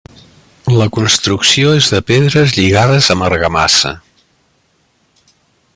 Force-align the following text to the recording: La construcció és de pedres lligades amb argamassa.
La 0.77 0.87
construcció 0.95 1.73
és 1.81 1.89
de 1.95 1.99
pedres 2.11 2.55
lligades 2.61 3.11
amb 3.17 3.27
argamassa. 3.29 3.95